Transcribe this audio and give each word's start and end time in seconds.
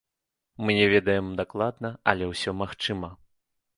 Мы 0.63 0.69
не 0.77 0.87
ведаем 0.93 1.29
дакладна, 1.41 1.91
але 2.15 2.31
ўсё 2.33 2.55
магчыма. 2.63 3.09